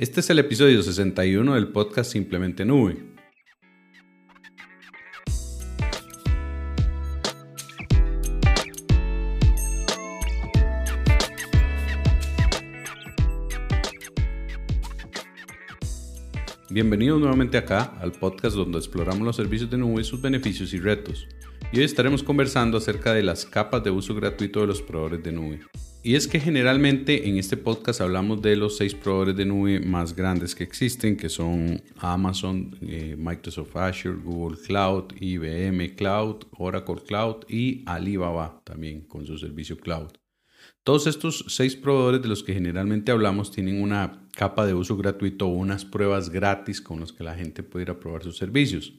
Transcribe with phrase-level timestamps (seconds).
[0.00, 2.96] Este es el episodio 61 del podcast Simplemente Nube.
[16.70, 21.28] Bienvenidos nuevamente acá al podcast donde exploramos los servicios de nube, sus beneficios y retos.
[21.72, 25.32] Y hoy estaremos conversando acerca de las capas de uso gratuito de los proveedores de
[25.32, 25.60] nube.
[26.02, 30.16] Y es que generalmente en este podcast hablamos de los seis proveedores de nube más
[30.16, 37.44] grandes que existen, que son Amazon, eh, Microsoft Azure, Google Cloud, IBM Cloud, Oracle Cloud
[37.50, 40.08] y Alibaba también con su servicio cloud.
[40.84, 45.48] Todos estos seis proveedores de los que generalmente hablamos tienen una capa de uso gratuito
[45.48, 48.94] o unas pruebas gratis con las que la gente puede ir a probar sus servicios.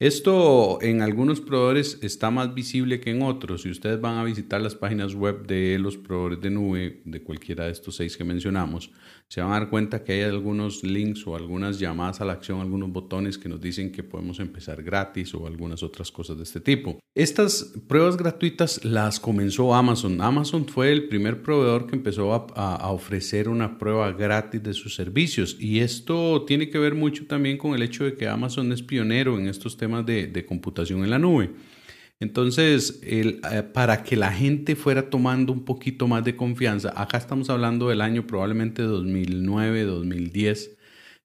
[0.00, 3.62] Esto en algunos proveedores está más visible que en otros.
[3.62, 7.64] Si ustedes van a visitar las páginas web de los proveedores de nube, de cualquiera
[7.64, 8.92] de estos seis que mencionamos,
[9.26, 12.60] se van a dar cuenta que hay algunos links o algunas llamadas a la acción,
[12.60, 16.60] algunos botones que nos dicen que podemos empezar gratis o algunas otras cosas de este
[16.60, 17.00] tipo.
[17.16, 20.20] Estas pruebas gratuitas las comenzó Amazon.
[20.20, 25.56] Amazon fue el primer proveedor que empezó a, ofrecer una prueba gratis de sus servicios
[25.58, 29.38] y esto tiene que ver mucho también con el hecho de que Amazon es pionero
[29.38, 31.50] en estos temas de, de computación en la nube.
[32.20, 37.16] Entonces, el, eh, para que la gente fuera tomando un poquito más de confianza, acá
[37.16, 40.76] estamos hablando del año probablemente 2009, 2010,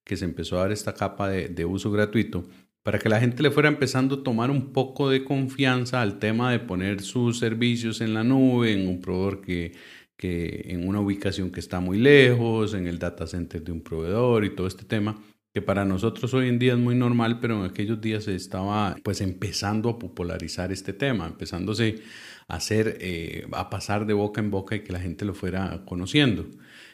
[0.04, 2.48] que se empezó a dar esta capa de, de uso gratuito,
[2.84, 6.52] para que la gente le fuera empezando a tomar un poco de confianza al tema
[6.52, 9.72] de poner sus servicios en la nube, en un proveedor que,
[10.16, 14.46] que en una ubicación que está muy lejos, en el data center de un proveedor
[14.46, 15.18] y todo este tema
[15.54, 18.96] que para nosotros hoy en día es muy normal, pero en aquellos días se estaba
[19.04, 22.02] pues empezando a popularizar este tema, empezándose
[22.48, 25.84] a hacer, eh, a pasar de boca en boca y que la gente lo fuera
[25.86, 26.48] conociendo.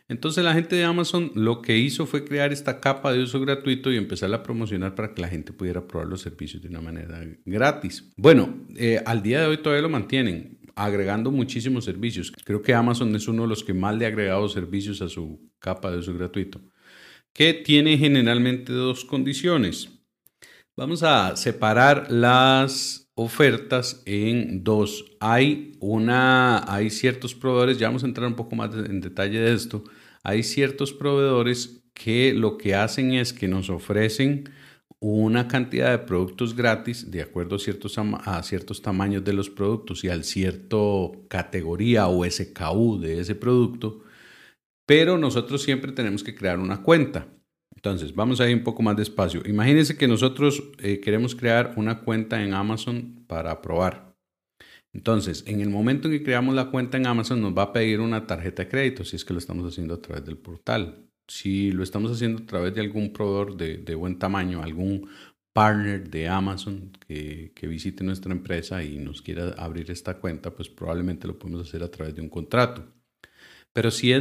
[0.09, 3.93] Entonces la gente de Amazon lo que hizo fue crear esta capa de uso gratuito
[3.93, 7.25] y empezar a promocionar para que la gente pudiera probar los servicios de una manera
[7.45, 8.11] gratis.
[8.17, 12.33] Bueno, eh, al día de hoy todavía lo mantienen agregando muchísimos servicios.
[12.43, 15.49] Creo que Amazon es uno de los que más le ha agregado servicios a su
[15.59, 16.59] capa de uso gratuito
[17.33, 19.89] que tiene generalmente dos condiciones.
[20.75, 25.05] Vamos a separar las ofertas en dos.
[25.19, 29.53] Hay una, hay ciertos proveedores, ya vamos a entrar un poco más en detalle de
[29.53, 29.83] esto.
[30.23, 34.49] Hay ciertos proveedores que lo que hacen es que nos ofrecen
[35.01, 40.23] una cantidad de productos gratis de acuerdo a ciertos, tamaños de los productos y al
[40.23, 44.01] cierto categoría o SKU de ese producto
[44.89, 47.27] pero nosotros siempre tenemos que crear una cuenta.
[47.75, 49.43] Entonces, vamos a ir un poco más despacio.
[49.45, 54.17] Imagínense que nosotros eh, queremos crear una cuenta en Amazon para probar.
[54.91, 57.99] Entonces, en el momento en que creamos la cuenta en Amazon, nos va a pedir
[57.99, 61.05] una tarjeta de crédito, si es que lo estamos haciendo a través del portal.
[61.27, 65.07] Si lo estamos haciendo a través de algún proveedor de, buen tamaño, algún
[65.53, 71.27] partner de Amazon que, visite nuestra empresa y nos quiera abrir esta cuenta, pues probablemente
[71.27, 72.98] lo podemos hacer a través de un contrato.
[73.73, 74.11] Pero si,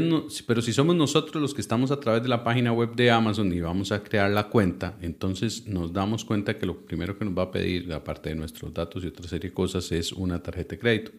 [0.47, 3.53] pero si somos nosotros los que estamos a través de la página web de Amazon
[3.53, 7.37] y vamos a crear la cuenta, entonces nos damos cuenta que lo primero que nos
[7.37, 10.75] va a pedir, aparte de nuestros datos y otra serie de cosas, es una tarjeta
[10.75, 11.13] de crédito.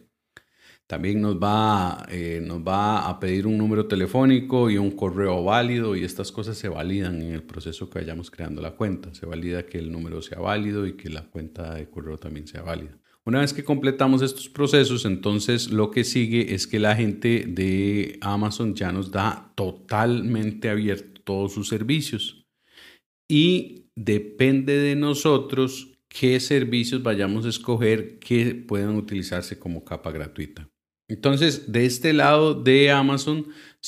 [0.86, 5.94] También nos va, eh, nos va a pedir un número telefónico y un correo válido
[5.94, 9.14] y estas cosas se validan en el proceso que vayamos creando la cuenta.
[9.14, 12.62] Se valida que el número sea válido y que la cuenta de correo también sea
[12.62, 12.99] válida.
[13.30, 18.18] Una vez que completamos estos procesos, entonces lo que sigue es que la gente de
[18.22, 22.44] Amazon ya nos da totalmente abierto todos sus servicios.
[23.30, 30.68] Y depende de nosotros qué servicios vayamos a escoger que puedan utilizarse como capa gratuita.
[31.06, 33.46] Entonces, de este lado de Amazon,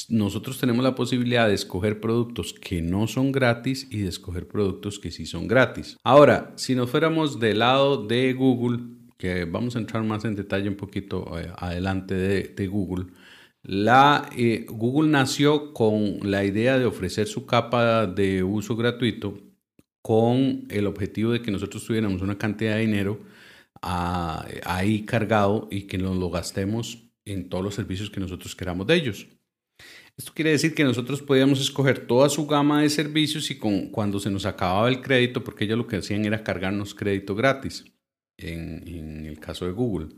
[0.08, 5.00] nosotros tenemos la posibilidad de escoger productos que no son gratis y de escoger productos
[5.00, 5.96] que sí son gratis.
[6.04, 10.68] Ahora, si nos fuéramos del lado de Google, que vamos a entrar más en detalle
[10.68, 13.06] un poquito eh, adelante de, Google.
[13.62, 19.38] La, eh, Google nació con la idea de ofrecer su capa de uso gratuito
[20.02, 23.20] con el objetivo de que nosotros tuviéramos una cantidad de dinero
[23.80, 28.88] ah, ahí cargado y que nos lo gastemos en todos los servicios que nosotros queramos
[28.88, 29.28] de ellos.
[30.16, 34.18] Esto quiere decir que nosotros podíamos escoger toda su gama de servicios y con, cuando
[34.18, 37.84] se nos acababa el crédito, porque ellos lo que hacían era cargarnos crédito gratis
[38.44, 40.08] en, el caso de Google.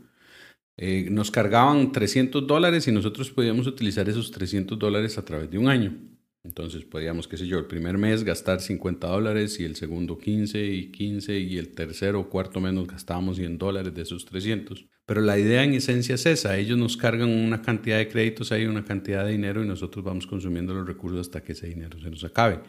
[0.77, 5.57] Eh, nos cargaban 300 dólares y nosotros podíamos utilizar esos 300 dólares a través de
[5.57, 5.97] un año.
[6.45, 10.63] Entonces podríamos, qué sé yo, el primer mes gastar 50 dólares y el segundo 15
[10.63, 14.85] y 15 y el tercero o cuarto mes nos gastábamos 100 dólares de esos 300.
[15.07, 18.65] Pero la idea en esencia es esa, ellos nos cargan una cantidad de créditos ahí,
[18.65, 22.09] una cantidad de dinero y nosotros vamos consumiendo los recursos hasta que ese dinero se
[22.11, 22.59] nos acabe.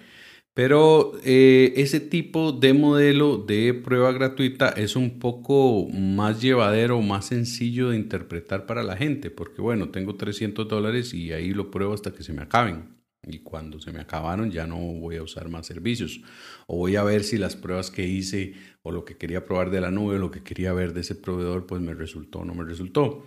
[0.56, 7.26] Pero eh, ese tipo de modelo de prueba gratuita es un poco más llevadero, más
[7.26, 11.93] sencillo de interpretar para la gente, porque bueno, tengo 300 dólares y ahí lo pruebo
[11.93, 15.50] hasta que se me acaben y cuando se me acabaron ya no voy a usar
[15.50, 16.23] más servicios
[16.67, 19.82] o voy a ver si las pruebas que hice o lo que quería probar de
[19.82, 22.55] la nube o lo que quería ver de ese proveedor pues me resultó o no
[22.55, 23.26] me resultó.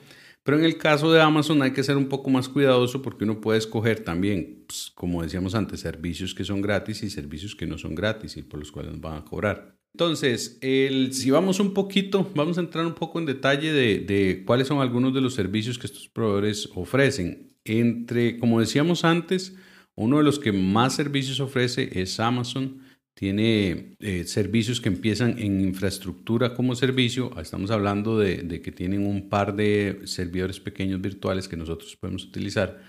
[0.50, 3.40] Pero en el caso de Amazon hay que ser un poco más cuidadoso porque uno
[3.40, 7.78] puede escoger también, pues, como decíamos antes, servicios que son gratis y servicios que no
[7.78, 9.78] son gratis y por los cuales nos van a cobrar.
[9.94, 14.68] Entonces, si vamos un poquito, vamos a entrar un poco en detalle de, de cuáles
[14.68, 17.54] son algunos de los servicios que estos proveedores ofrecen.
[17.64, 19.56] Entre, como decíamos antes,
[19.94, 22.82] uno de los que más servicios ofrece es Amazon.
[23.14, 27.38] Tiene eh, servicios que empiezan en infraestructura como servicio.
[27.40, 32.82] Estamos hablando de, que tienen un par de servidores pequeños virtuales que nosotros podemos utilizar,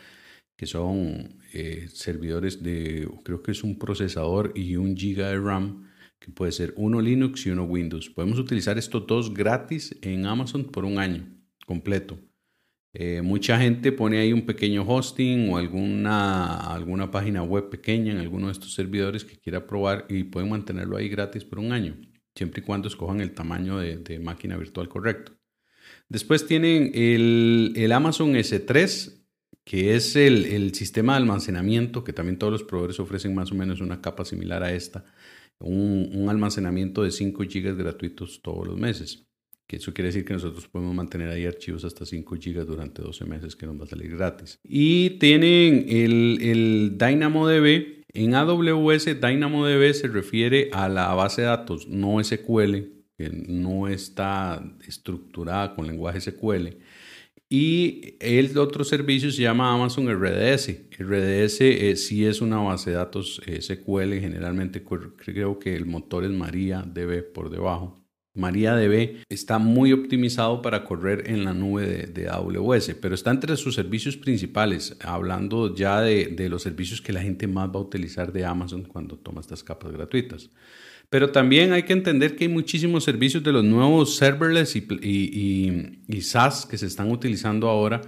[0.56, 5.90] que son eh, servidores de, creo que es un procesador y un giga de RAM,
[6.20, 8.10] que puede ser uno Linux y uno Windows.
[8.10, 11.26] Podemos utilizar estos dos gratis en Amazon por un año
[11.66, 12.18] completo.
[12.92, 18.18] Eh, mucha gente pone ahí un pequeño hosting o alguna, alguna página web pequeña en
[18.18, 21.96] alguno de estos servidores que quiera probar y pueden mantenerlo ahí gratis por un año,
[22.34, 25.32] siempre y cuando escojan el tamaño de, máquina virtual correcto.
[26.08, 29.22] Después tienen el, Amazon S3,
[29.64, 33.80] que es el, sistema de almacenamiento, que también todos los proveedores ofrecen más o menos
[33.80, 35.04] una capa similar a esta,
[35.60, 39.29] un, un almacenamiento de 5 GB gratuitos todos los meses
[39.70, 43.24] que eso quiere decir que nosotros podemos mantener ahí archivos hasta 5 GB durante 12
[43.24, 44.58] meses que nos va a salir gratis.
[44.64, 48.02] Y tienen el, el DynamoDB.
[48.12, 52.78] En AWS, DynamoDB se refiere a la base de datos no SQL,
[53.16, 56.70] que no está estructurada con lenguaje SQL.
[57.48, 60.68] Y el otro servicio se llama Amazon RDS.
[60.98, 66.32] RDS eh, sí es una base de datos SQL, generalmente creo que el motor es
[66.32, 67.99] MariaDB por debajo.
[68.34, 73.74] MariaDB está muy optimizado para correr en la nube de, AWS, pero está entre sus
[73.74, 78.44] servicios principales, hablando ya de, los servicios que la gente más va a utilizar de
[78.44, 80.50] Amazon cuando toma estas capas gratuitas.
[81.08, 86.02] Pero también hay que entender que hay muchísimos servicios de los nuevos serverless y, y,
[86.06, 88.00] y SaaS que se están utilizando ahora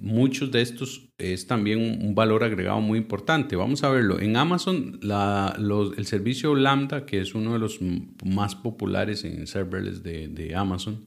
[0.00, 3.56] muchos de estos es también un, valor agregado muy importante.
[3.56, 4.20] Vamos a verlo.
[4.20, 7.80] En Amazon, el servicio Lambda, que es uno de los
[8.24, 11.06] más populares en serverless de, Amazon,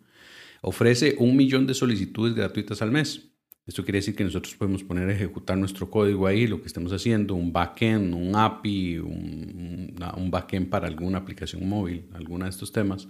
[0.62, 3.28] ofrece un millón de solicitudes gratuitas al mes.
[3.66, 6.92] Esto quiere decir que nosotros podemos poner a ejecutar nuestro código ahí, lo que estemos
[6.92, 12.72] haciendo, un backend, un API, un, un backend para alguna aplicación móvil, alguna de estos
[12.72, 13.08] temas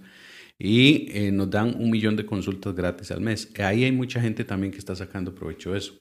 [0.64, 3.52] y eh, nos dan un millón de consultas gratis al mes.
[3.58, 5.94] Ahí hay mucha gente también que está sacando provecho de eso.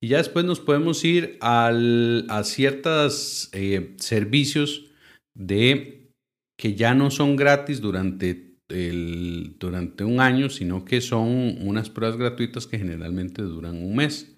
[0.00, 4.92] Y ya después nos podemos ir al, a ciertos eh, servicios
[5.34, 6.12] de
[6.56, 12.16] que ya no son gratis durante, el, durante un año, sino que son unas pruebas
[12.16, 14.36] gratuitas que generalmente duran un mes.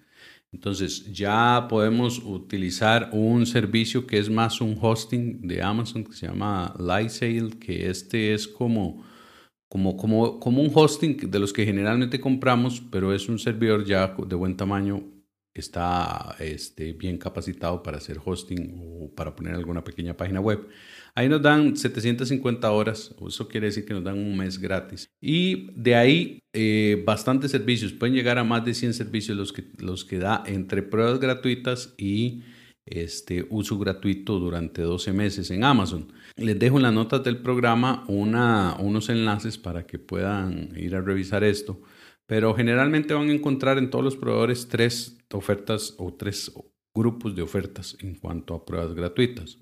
[0.51, 6.25] Entonces ya podemos utilizar un servicio que es más un hosting de Amazon que se
[6.25, 9.07] llama Lightsail, que este es como
[9.69, 14.15] como, como, como un hosting de los que generalmente compramos, pero es un servidor ya
[14.27, 15.03] de buen tamaño,
[15.53, 20.67] está este, bien capacitado para hacer hosting o para poner alguna pequeña página web.
[21.15, 25.09] Ahí nos dan 750 horas, eso quiere decir que nos dan un mes gratis.
[25.21, 29.65] Y de ahí eh, bastantes servicios, pueden llegar a más de 100 servicios los que,
[29.77, 32.41] los que da entre pruebas gratuitas y
[32.89, 36.11] este, uso gratuito durante 12 meses en Amazon.
[36.35, 41.43] Les dejo en las notas del programa unos enlaces para que puedan ir a revisar
[41.43, 41.81] esto,
[42.25, 46.51] pero generalmente van a encontrar en todos los proveedores tres ofertas o tres
[46.93, 49.59] grupos de ofertas en cuanto a pruebas gratuitas.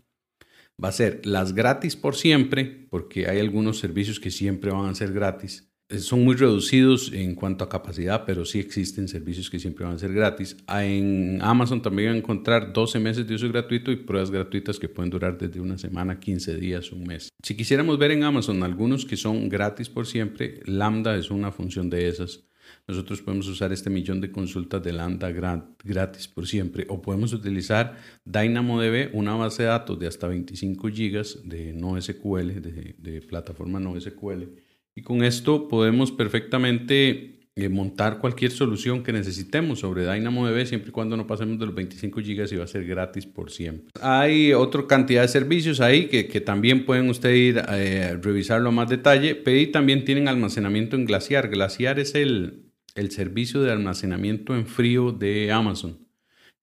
[0.83, 4.95] Va a ser las gratis por siempre, porque hay algunos servicios que siempre van a
[4.95, 9.85] ser gratis son muy reducidos en cuanto a capacidad, pero sí existen servicios que siempre
[9.85, 10.57] van a ser gratis.
[10.67, 14.79] Ah, en Amazon también van a encontrar 12 meses de uso gratuito y pruebas gratuitas
[14.79, 17.29] que pueden durar desde una semana, 15 días, un mes.
[17.41, 21.89] Si quisiéramos ver en Amazon algunos que son gratis por siempre, Lambda es una función
[21.89, 22.43] de esas.
[22.85, 27.95] Nosotros podemos usar este millón de consultas de Lambda gratis por siempre o podemos utilizar
[28.25, 33.79] DynamoDB, una base de datos de hasta 25 gigas de no SQL, de, de plataforma
[33.79, 34.66] no SQL
[34.97, 40.91] y con esto podemos perfectamente eh, montar cualquier solución que necesitemos sobre DynamoDB siempre y
[40.91, 43.91] cuando no pasemos de los 25 GB y va a ser gratis por siempre.
[44.01, 48.71] Hay otra cantidad de servicios ahí que, también pueden ustedes ir a eh, revisarlo a
[48.71, 51.49] más detalle, pero también tienen almacenamiento en Glaciar.
[51.49, 56.07] Glaciar es el, el servicio de almacenamiento en frío de Amazon.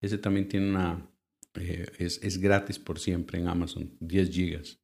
[0.00, 1.08] Ese también tiene una,
[1.54, 4.83] eh, es, es, gratis por siempre en Amazon, 10 gigas.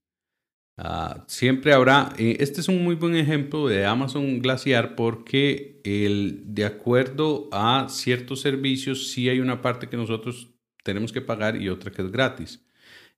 [0.83, 6.55] Ah, siempre habrá, eh, este es un muy buen ejemplo de Amazon Glaciar porque el,
[6.55, 10.49] de acuerdo a ciertos servicios sí hay una parte que nosotros
[10.83, 12.65] tenemos que pagar y otra que es gratis.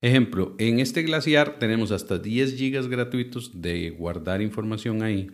[0.00, 5.30] Ejemplo, en este Glaciar tenemos hasta 10 gigas gratuitos de guardar información ahí,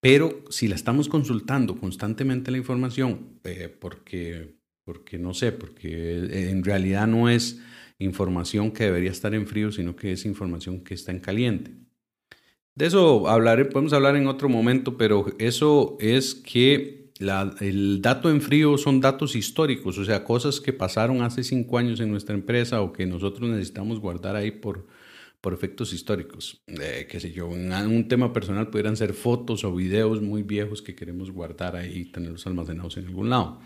[0.00, 6.64] pero si la estamos consultando constantemente la información, eh, porque porque no sé, porque en
[6.64, 7.60] realidad no es
[8.00, 11.70] información que debería estar en frío, sino que es información que está en caliente.
[12.74, 17.12] De eso hablaré, podemos hablar en otro momento, pero eso es que
[17.60, 22.00] el dato en frío son datos históricos, o sea, cosas que pasaron hace cinco años
[22.00, 24.86] en nuestra empresa o que nosotros necesitamos guardar ahí por,
[25.42, 26.62] por efectos históricos.
[26.66, 30.80] Eh, qué sé yo, en un tema personal pudieran ser fotos o videos muy viejos
[30.80, 33.60] que queremos guardar ahí y tenerlos almacenados en algún lado.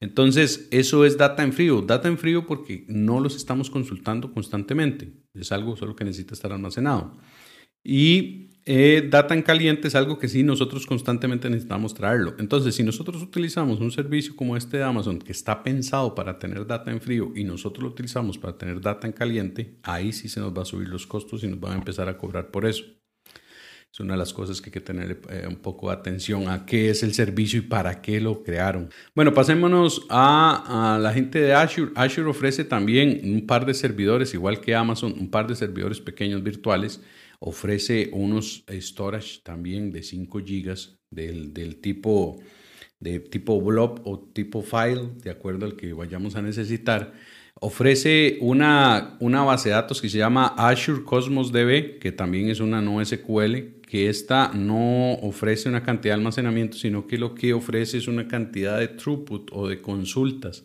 [0.00, 1.82] Entonces, eso es data en frío.
[1.82, 5.12] Data en frío porque no los estamos consultando constantemente.
[5.34, 7.18] Es algo solo que necesita estar almacenado.
[7.84, 12.34] Y eh, data en caliente es algo que sí nosotros constantemente necesitamos traerlo.
[12.38, 16.66] Entonces, si nosotros utilizamos un servicio como este de Amazon que está pensado para tener
[16.66, 20.40] data en frío y nosotros lo utilizamos para tener data en caliente, ahí sí se
[20.40, 22.84] nos va a subir los costos y nos van a empezar a cobrar por eso.
[23.92, 26.64] Es una de las cosas que hay que tener eh, un poco de atención a
[26.64, 28.88] qué es el servicio y para qué lo crearon.
[29.16, 31.90] Bueno, pasémonos a, la gente de Azure.
[31.96, 36.42] Azure ofrece también un par de servidores, igual que Amazon, un par de servidores pequeños
[36.44, 37.00] virtuales.
[37.40, 40.76] Ofrece unos storage también de 5 GB
[41.10, 42.38] del, del tipo
[43.00, 47.14] de tipo blob o tipo file, de acuerdo al que vayamos a necesitar
[47.54, 52.60] ofrece una, una, base de datos que se llama Azure Cosmos DB, que también es
[52.60, 57.52] una no SQL, que esta no ofrece una cantidad de almacenamiento, sino que lo que
[57.52, 60.64] ofrece es una cantidad de throughput o de consultas.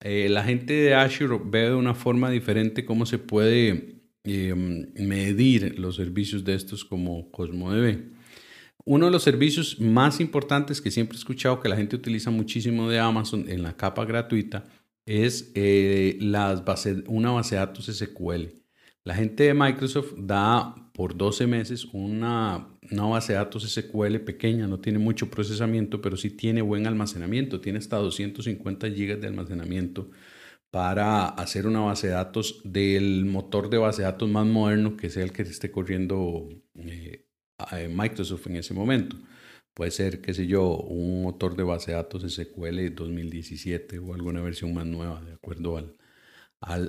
[0.00, 5.78] Eh, la gente de Azure ve de una forma diferente cómo se puede em, medir
[5.78, 8.16] los servicios de estos como CosmoDB.
[8.84, 12.88] Uno de los servicios más importantes que siempre he escuchado que la gente utiliza muchísimo
[12.88, 14.64] de Amazon en la capa gratuita
[15.06, 16.62] es eh, las
[17.06, 18.48] una base de datos SQL.
[19.04, 24.66] La gente de Microsoft da por 12 meses una, una, base de datos SQL pequeña,
[24.66, 30.10] no tiene mucho procesamiento, pero sí tiene buen almacenamiento, tiene hasta 250 GB de almacenamiento
[30.70, 35.08] para hacer una base de datos del motor de base de datos más moderno que
[35.10, 37.26] sea el que esté corriendo eh,
[37.88, 39.16] Microsoft en ese momento.
[39.76, 44.40] Puede ser, qué sé yo, un motor de base de datos SQL 2017 o alguna
[44.40, 45.94] versión más nueva, de acuerdo al,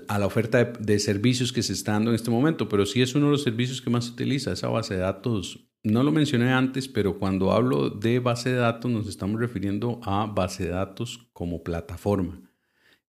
[0.08, 3.14] a la oferta de, servicios que se está dando en este momento, pero sí es
[3.14, 5.68] uno de los servicios que más se utiliza, esa base de datos.
[5.84, 10.26] No lo mencioné antes, pero cuando hablo de base de datos nos estamos refiriendo a
[10.26, 12.42] base de datos como plataforma.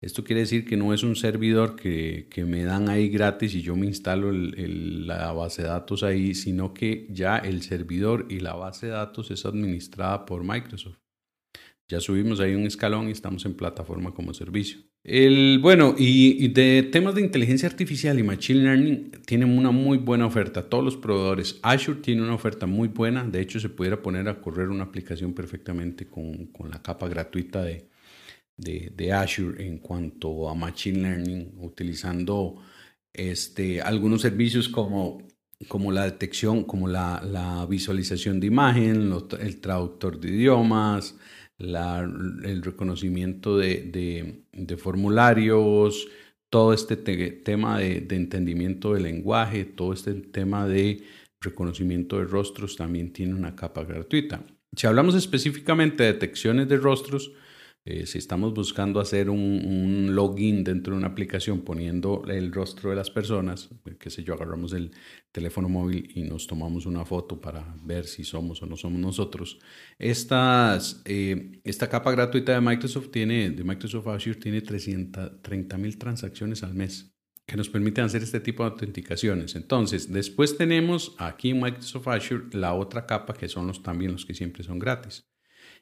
[0.01, 3.75] Esto quiere decir que no es un servidor que, me dan ahí gratis y yo
[3.75, 8.87] me instalo la base de datos ahí, sino que ya el servidor y la base
[8.87, 10.99] de datos es administrada por Microsoft.
[11.89, 14.79] Ya subimos ahí un escalón y estamos en plataforma como servicio.
[15.03, 20.27] El, bueno, y, de temas de inteligencia artificial y machine learning tienen una muy buena
[20.27, 20.69] oferta.
[20.69, 21.59] Todos los proveedores.
[21.63, 23.25] Azure tiene una oferta muy buena.
[23.25, 27.63] De hecho, se pudiera poner a correr una aplicación perfectamente con, con la capa gratuita
[27.63, 27.89] de,
[28.59, 32.61] de, de, Azure en cuanto a machine learning, utilizando
[33.15, 35.27] este, algunos servicios como,
[35.69, 39.11] como la detección, como la, la visualización de imagen,
[39.41, 41.15] el traductor de idiomas
[41.59, 44.45] el reconocimiento de,
[44.79, 46.09] formularios,
[46.51, 51.03] todo este tema de, entendimiento del lenguaje, todo este tema de
[51.41, 54.45] reconocimiento de rostros también tiene una capa gratuita.
[54.77, 57.33] Si hablamos específicamente de detecciones de rostros,
[57.91, 62.97] eh, si estamos buscando hacer un, login dentro de una aplicación poniendo el rostro de
[62.97, 64.91] las personas, eh, qué sé yo, agarramos el
[65.33, 69.59] teléfono móvil y nos tomamos una foto para ver si somos o no somos nosotros.
[69.99, 76.63] Estas, eh, esta capa gratuita de Microsoft tiene, de Microsoft Azure tiene 330 mil transacciones
[76.63, 77.15] al mes
[77.47, 79.57] que nos permiten hacer este tipo de autenticaciones.
[79.57, 84.27] Entonces, después tenemos aquí en Microsoft Azure la otra capa que son los también los
[84.27, 85.28] que siempre son gratis.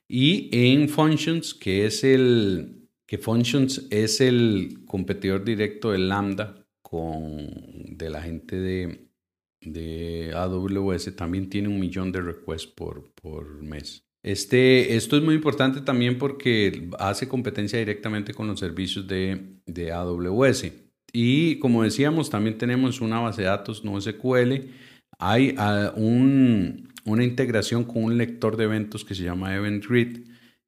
[0.09, 7.97] Y en Functions, que es el que Functions es el competidor directo de Lambda con
[7.97, 9.09] de la gente de,
[9.61, 14.05] de AWS, también tiene un millón de requests por, por mes.
[14.25, 19.93] Este, esto es muy importante también porque hace competencia directamente con los servicios de, de
[19.93, 20.73] AWS.
[21.13, 24.69] Y como decíamos, también tenemos una base de datos no SQL.
[25.19, 30.19] Hay ah, un, una integración con un lector de eventos que se llama EventRead,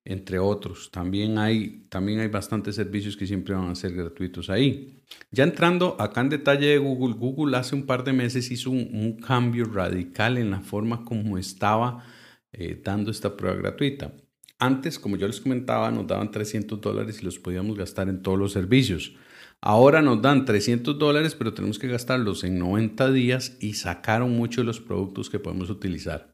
[0.04, 0.90] entre otros.
[0.90, 5.02] También hay, también hay bastantes servicios que siempre van a ser gratuitos ahí.
[5.30, 9.18] Ya entrando acá en detalle de Google, Google hace un par de meses hizo un,
[9.20, 12.04] cambio radical en la forma como estaba
[12.52, 14.14] eh, dando esta prueba gratuita.
[14.58, 18.38] Antes, como yo les comentaba, nos daban 300 dólares y los podíamos gastar en todos
[18.38, 19.14] los servicios.
[19.60, 24.62] Ahora nos dan 300 dólares, pero tenemos que gastarlos en 90 días y sacaron muchos
[24.62, 26.32] de los productos que podemos utilizar.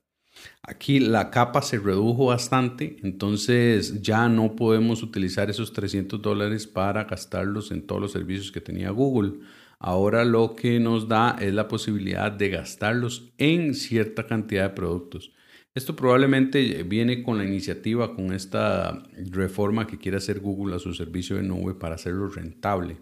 [0.62, 7.04] Aquí la capa se redujo bastante, entonces ya no podemos utilizar esos 300 dólares para
[7.04, 9.40] gastarlos en todos los servicios que tenía Google.
[9.78, 15.32] Ahora lo que nos da es la posibilidad de gastarlos en cierta cantidad de productos.
[15.74, 20.92] Esto probablemente viene con la iniciativa, con esta reforma que quiere hacer Google a su
[20.92, 22.98] servicio de nube para hacerlo rentable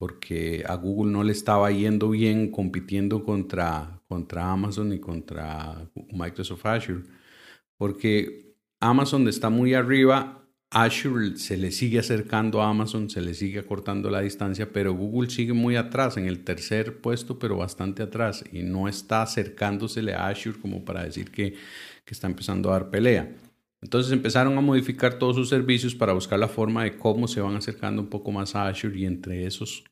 [0.00, 6.64] porque a Google no le estaba yendo bien compitiendo contra, contra Amazon y contra Microsoft
[6.64, 7.02] Azure,
[7.76, 13.58] porque Amazon está muy arriba, Azure se le sigue acercando a Amazon, se le sigue
[13.58, 18.42] acortando la distancia, pero Google sigue muy atrás, en el tercer puesto, pero bastante atrás,
[18.50, 21.52] y no está acercándosele a Azure como para decir que,
[22.06, 23.36] que está empezando a dar pelea.
[23.82, 27.56] Entonces empezaron a modificar todos sus servicios para buscar la forma de cómo se van
[27.56, 29.84] acercando un poco más a Azure y entre esos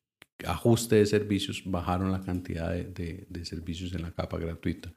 [0.44, 4.92] ajustes de servicios bajaron la cantidad de, servicios en la capa gratuita.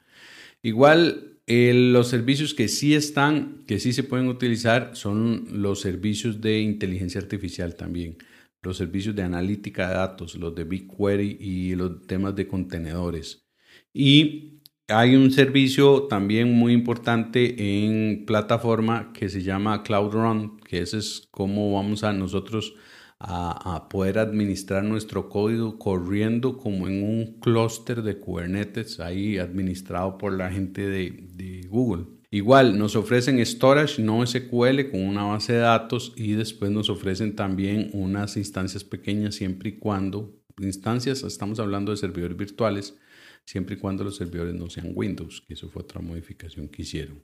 [0.62, 6.62] Igual los servicios que sí están, que sí se pueden utilizar son los servicios de
[6.62, 8.18] inteligencia artificial también,
[8.62, 13.48] los servicios de analítica de datos, los de BigQuery y los temas de contenedores.
[13.94, 14.61] Y
[14.92, 20.98] hay un servicio también muy importante en plataforma que se llama Cloud Run, que ese
[20.98, 22.76] es cómo vamos a nosotros
[23.24, 30.34] a, poder administrar nuestro código corriendo como en un clúster de Kubernetes ahí administrado por
[30.34, 32.06] la gente de, de Google.
[32.32, 37.36] Igual nos ofrecen storage no SQL con una base de datos y después nos ofrecen
[37.36, 42.98] también unas instancias pequeñas siempre y cuando, instancias, estamos hablando de servidores virtuales,
[43.46, 47.24] siempre y cuando los servidores no sean Windows, que eso fue otra modificación que hicieron.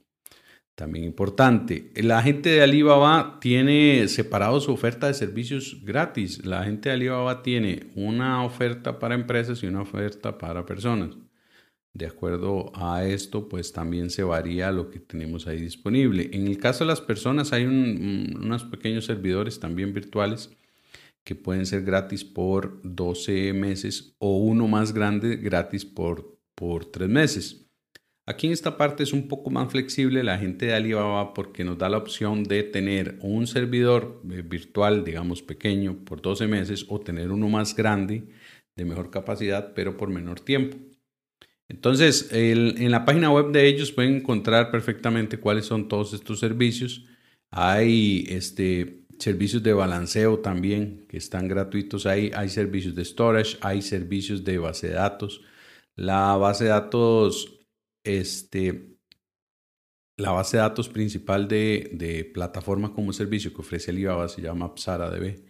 [0.78, 6.46] También importante, la gente de Alibaba tiene separado su oferta de servicios gratis.
[6.46, 11.16] La gente de Alibaba tiene una oferta para empresas y una oferta para personas.
[11.94, 16.30] De acuerdo a esto, pues también se varía lo que tenemos ahí disponible.
[16.32, 20.56] En el caso de las personas, hay unos pequeños servidores también virtuales
[21.28, 27.06] que pueden ser gratis por 12 meses o uno más grande gratis por, por 3
[27.06, 27.66] meses.
[28.26, 31.76] Aquí en esta parte es un poco más flexible la gente de Alibaba porque nos
[31.76, 36.98] da la opción de tener un servidor eh, virtual, digamos pequeño, por 12 meses o
[36.98, 38.30] tener uno más grande
[38.74, 40.78] de mejor capacidad, pero por menor tiempo.
[41.68, 47.04] Entonces, en la página web de ellos pueden encontrar perfectamente cuáles son todos estos servicios.
[47.50, 52.30] Hay este, servicios de balanceo también que están gratuitos ahí.
[52.34, 55.42] Hay servicios de storage, hay servicios de base de datos.
[55.96, 57.58] La base de datos
[58.04, 58.98] este,
[60.16, 64.74] la base de datos principal de, de plataforma como servicio que ofrece Alibaba se llama
[64.74, 65.48] PsaraDB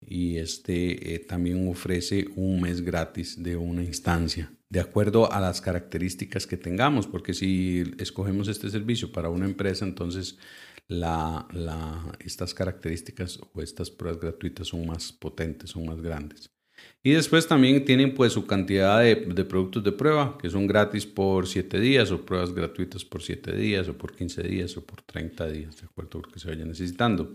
[0.00, 5.60] y este eh, también ofrece un mes gratis de una instancia de acuerdo a las
[5.60, 10.38] características que tengamos porque si escogemos este servicio para una empresa entonces
[10.88, 11.46] la,
[12.20, 16.50] estas características o estas pruebas gratuitas son más potentes son más grandes
[17.02, 21.46] y después también tienen pues su cantidad de, productos de prueba que son gratis por
[21.46, 25.48] 7 días o pruebas gratuitas por 7 días o por 15 días o por 30
[25.48, 27.32] días, de acuerdo a lo que se vaya necesitando.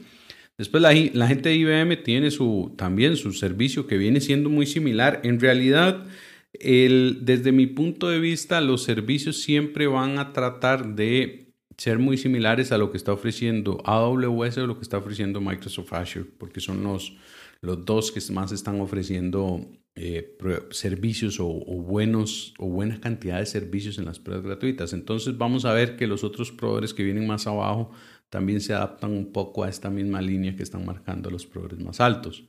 [0.58, 4.66] Después la, la, gente de IBM tiene su, también su servicio que viene siendo muy
[4.66, 5.22] similar.
[5.24, 6.06] En realidad,
[6.52, 11.49] el, desde mi punto de vista, los servicios siempre van a tratar de
[11.80, 15.94] ser muy similares a lo que está ofreciendo AWS o lo que está ofreciendo Microsoft
[15.94, 17.16] Azure, porque son los,
[17.62, 19.66] los dos que más están ofreciendo
[19.96, 20.38] eh,
[20.72, 24.92] servicios o, buenos o buena cantidad de servicios en las pruebas gratuitas.
[24.92, 27.92] Entonces vamos a ver que los otros proveedores que vienen más abajo
[28.30, 32.02] también se adaptan un poco a esta misma línea que están marcando los proveedores más
[32.02, 32.46] altos.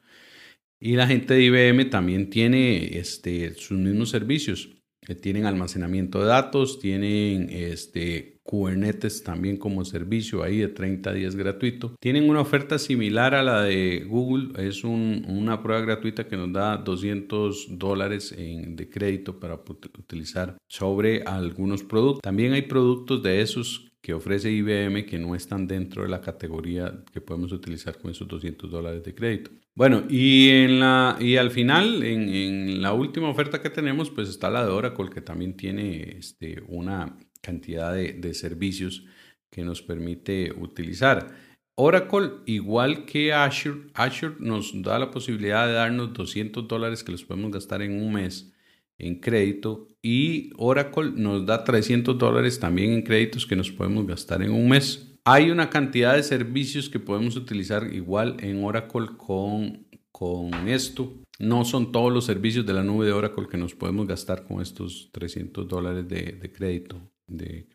[0.81, 4.80] Y la gente de IBM también tiene este, sus mismos servicios.
[5.15, 11.95] Tienen almacenamiento de datos, tienen este, Kubernetes también como servicio ahí de 30 días gratuito.
[12.01, 16.77] Tienen una oferta similar a la de Google, es una prueba gratuita que nos da
[16.77, 22.23] 200 dólares de crédito para utilizar sobre algunos productos.
[22.23, 27.05] También hay productos de esos que ofrece IBM que no están dentro de la categoría
[27.13, 29.51] que podemos utilizar con esos 200 dólares de crédito.
[29.81, 34.51] Bueno, y, en la, y al final, en, la última oferta que tenemos, pues está
[34.51, 39.07] la de Oracle, que también tiene este, una cantidad de, de servicios
[39.49, 41.35] que nos permite utilizar.
[41.77, 47.25] Oracle, igual que Azure, Azure nos da la posibilidad de darnos 200 dólares que los
[47.25, 48.53] podemos gastar en un mes
[48.99, 54.43] en crédito y Oracle nos da 300 dólares también en créditos que nos podemos gastar
[54.43, 55.10] en un mes.
[55.33, 61.23] Hay una cantidad de servicios que podemos utilizar igual en Oracle con, con esto.
[61.39, 64.61] No son todos los servicios de la nube de Oracle que nos podemos gastar con
[64.61, 67.69] estos 300 dólares de, crédito de,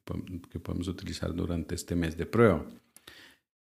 [0.52, 2.66] que podemos utilizar durante este mes de prueba.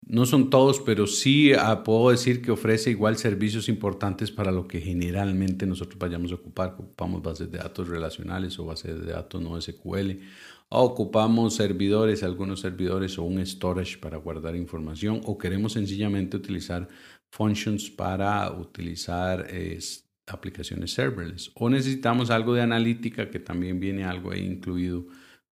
[0.02, 4.66] No son todos, pero sí ah, puedo decir que ofrece igual servicios importantes para lo
[4.66, 6.74] que generalmente nosotros vayamos a ocupar.
[6.78, 10.20] Ocupamos bases de datos relacionales o bases de datos no SQL.
[10.70, 15.20] O ocupamos servidores, algunos servidores o un storage para guardar información.
[15.24, 16.88] O queremos sencillamente utilizar
[17.30, 19.46] functions para utilizar
[20.26, 21.50] aplicaciones serverless.
[21.54, 25.06] O necesitamos algo de analítica que también viene algo ahí incluido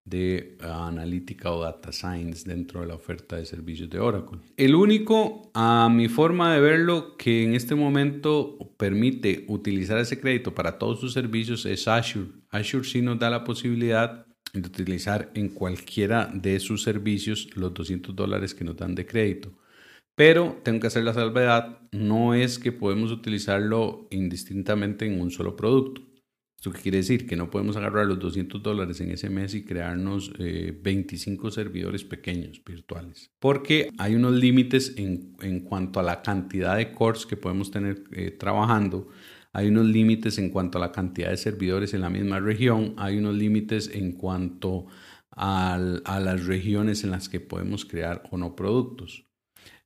[0.09, 4.38] de analítica o data science dentro de la oferta de servicios de Oracle.
[4.57, 10.55] El único, a mi forma de verlo, que en este momento permite utilizar ese crédito
[10.55, 12.31] para todos sus servicios es Azure.
[12.51, 18.14] Azure sí nos da la posibilidad de utilizar en cualquiera de sus servicios los 200
[18.14, 19.53] dólares que nos dan de crédito.
[20.14, 25.55] Pero tengo que hacer la salvedad, no es que podemos utilizarlo indistintamente en un solo
[25.55, 26.03] producto.
[26.59, 27.29] ¿Esto qué quiere decir?
[27.29, 32.03] Que no podemos agarrar los 200 dólares en ese mes y crearnos 25 eh, servidores
[32.03, 33.31] pequeños virtuales.
[33.38, 38.03] Porque hay unos límites en, en, cuanto a la cantidad de cores que podemos tener
[38.11, 39.07] eh, trabajando.
[39.53, 42.94] Hay unos límites en cuanto a la cantidad de servidores en la misma región.
[42.97, 44.87] Hay unos límites en cuanto
[45.31, 49.29] a, a las regiones en las que podemos crear o no productos.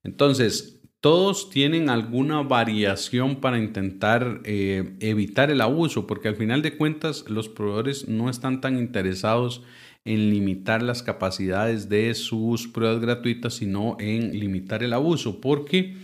[0.04, 6.76] Entonces, todos tienen alguna variación para intentar eh, evitar el abuso, porque al final de
[6.76, 9.64] cuentas los proveedores no están tan interesados
[10.04, 15.96] en limitar las capacidades de sus pruebas gratuitas, sino en limitar el abuso, porque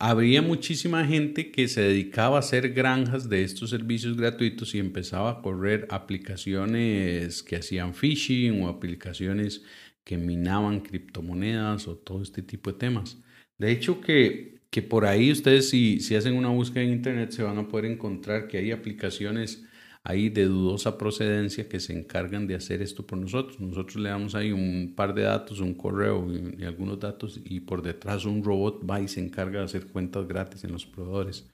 [0.00, 5.30] habría muchísima gente que se dedicaba a hacer granjas de estos servicios gratuitos y empezaba
[5.30, 9.62] a correr aplicaciones que hacían phishing o aplicaciones
[10.02, 13.18] que minaban criptomonedas o todo este tipo de temas.
[13.58, 17.42] De hecho, que, que por ahí ustedes si, si hacen una búsqueda en Internet se
[17.42, 19.64] van a poder encontrar que hay aplicaciones
[20.08, 23.60] ahí de dudosa procedencia que se encargan de hacer esto por nosotros.
[23.60, 27.82] Nosotros le damos ahí un par de datos, un correo y, algunos datos y por
[27.82, 31.50] detrás un robot va y se encarga de hacer cuentas gratis en los proveedores.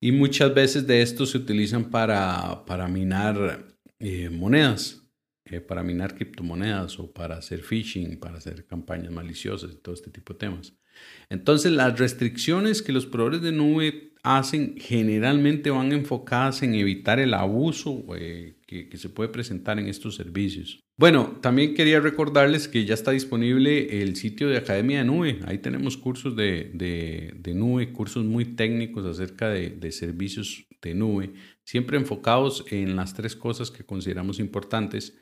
[0.00, 3.66] Y muchas veces de esto se utilizan para, para minar
[3.98, 5.02] eh, monedas,
[5.46, 10.10] eh, para minar criptomonedas o para hacer phishing, para hacer campañas maliciosas y todo este
[10.10, 10.74] tipo de temas.
[11.30, 17.34] Entonces, las restricciones que los proveedores de nube hacen generalmente van enfocadas en evitar el
[17.34, 20.80] abuso eh, que, se puede presentar en estos servicios.
[20.96, 25.40] Bueno, también quería recordarles que ya está disponible el sitio de Academia de Nube.
[25.44, 31.98] Ahí tenemos cursos de, nube, cursos muy técnicos acerca de, de servicios de nube, siempre
[31.98, 35.18] enfocados en las tres cosas que consideramos importantes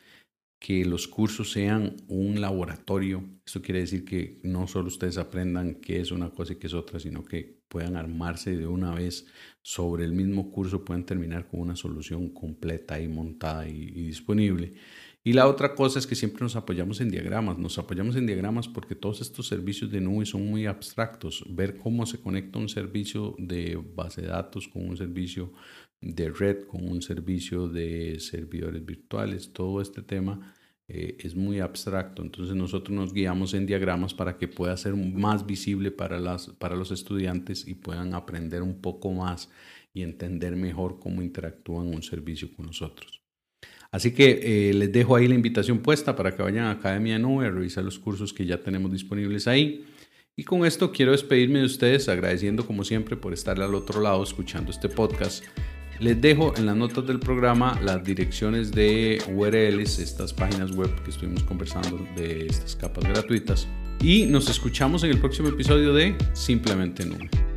[0.62, 3.25] que los cursos sean un laboratorio.
[3.44, 6.75] Eso quiere decir que no solo ustedes aprendan qué es una cosa y qué es
[6.75, 9.27] otra, sino que puedan armarse de una vez
[9.61, 14.75] sobre el mismo curso, puedan terminar con una solución completa y montada y, disponible.
[15.25, 17.59] Y la otra cosa es que siempre nos apoyamos en diagramas.
[17.59, 21.44] Nos apoyamos en diagramas porque todos estos servicios de nube son muy abstractos.
[21.48, 25.53] Ver cómo se conecta un servicio de base de datos con un servicio
[26.02, 30.54] de red con un servicio de servidores virtuales, todo este tema
[30.88, 35.46] eh, es muy abstracto, entonces nosotros nos guiamos en diagramas para que pueda ser más
[35.46, 39.48] visible para, las, para los estudiantes y puedan aprender un poco más
[39.94, 43.22] y entender mejor cómo interactúan un servicio con nosotros.
[43.92, 47.46] Así que eh, les dejo ahí la invitación puesta para que vayan a Academia Nube
[47.46, 49.84] a revisar los cursos que ya tenemos disponibles ahí.
[50.34, 54.22] Y con esto quiero despedirme de ustedes agradeciendo como siempre por estar al otro lado
[54.22, 55.44] escuchando este podcast.
[56.02, 61.10] Les dejo en las notas del programa las direcciones de URLs, estas páginas web que
[61.10, 63.68] estuvimos conversando de estas capas gratuitas.
[64.00, 67.51] Y nos escuchamos en el próximo episodio de Simplemente Nube.